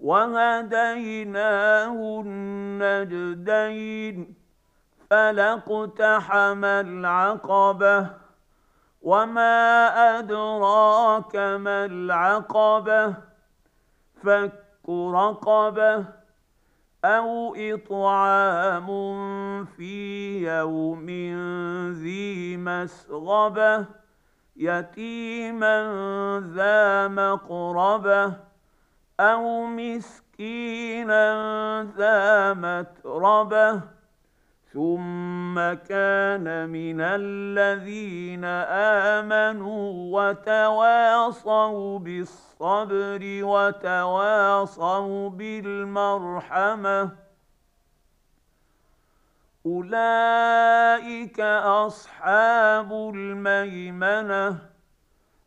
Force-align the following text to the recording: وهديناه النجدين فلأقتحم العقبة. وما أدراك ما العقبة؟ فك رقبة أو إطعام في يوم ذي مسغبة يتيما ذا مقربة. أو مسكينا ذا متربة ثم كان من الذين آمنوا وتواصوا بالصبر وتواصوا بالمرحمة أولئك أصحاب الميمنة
وهديناه 0.00 1.92
النجدين 2.26 4.16
فلأقتحم 5.10 6.64
العقبة. 6.64 8.06
وما 9.02 9.88
أدراك 10.18 11.36
ما 11.36 11.84
العقبة؟ 11.84 13.14
فك 14.24 14.88
رقبة 14.88 16.04
أو 17.04 17.54
إطعام 17.56 18.86
في 19.64 19.94
يوم 20.46 21.06
ذي 21.92 22.56
مسغبة 22.56 23.86
يتيما 24.56 25.76
ذا 26.54 27.08
مقربة. 27.08 28.49
أو 29.20 29.66
مسكينا 29.66 31.22
ذا 31.96 32.54
متربة 32.54 33.80
ثم 34.72 35.54
كان 35.88 36.68
من 36.68 37.00
الذين 37.00 38.44
آمنوا 39.14 39.92
وتواصوا 40.18 41.98
بالصبر 41.98 43.20
وتواصوا 43.44 45.28
بالمرحمة 45.30 47.10
أولئك 49.66 51.40
أصحاب 51.86 52.92
الميمنة 52.92 54.58